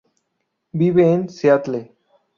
[0.73, 1.93] Vive en Seattle.